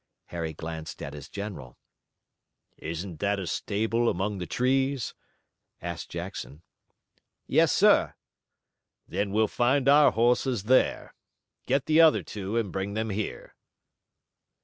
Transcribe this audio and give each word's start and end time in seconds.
Harry 0.29 0.51
glanced 0.51 0.99
at 1.03 1.13
his 1.13 1.29
general. 1.29 1.77
"Isn't 2.75 3.19
that 3.19 3.37
a 3.39 3.45
stable 3.45 4.09
among 4.09 4.39
the 4.39 4.47
trees?" 4.47 5.13
asked 5.79 6.09
Jackson. 6.09 6.63
"Yes, 7.45 7.71
sir." 7.71 8.15
"Then 9.07 9.31
we'll 9.31 9.47
find 9.47 9.87
our 9.87 10.09
horses 10.11 10.63
there. 10.63 11.13
Get 11.67 11.85
the 11.85 12.01
other 12.01 12.23
two 12.23 12.57
and 12.57 12.71
bring 12.71 12.95
them 12.95 13.11
here." 13.11 13.53